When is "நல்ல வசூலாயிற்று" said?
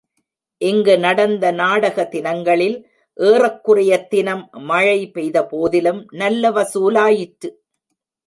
6.11-7.49